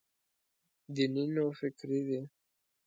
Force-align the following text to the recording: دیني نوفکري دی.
دیني 0.93 1.23
نوفکري 1.35 1.99
دی. 2.07 2.21